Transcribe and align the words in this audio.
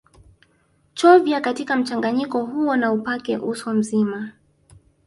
Chovya 0.95 1.41
katika 1.41 1.75
mchanganyiko 1.75 2.45
huo 2.45 2.75
na 2.75 2.91
upake 2.93 3.37
uso 3.37 3.73
mzima 3.73 4.31